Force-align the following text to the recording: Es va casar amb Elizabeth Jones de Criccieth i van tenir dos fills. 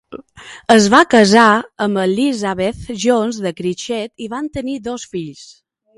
Es 0.75 0.85
va 0.93 1.01
casar 1.11 1.43
amb 1.85 2.01
Elizabeth 2.05 2.81
Jones 3.05 3.41
de 3.47 3.53
Criccieth 3.61 4.27
i 4.27 4.31
van 4.33 4.49
tenir 4.57 4.79
dos 4.89 5.05
fills. 5.13 5.45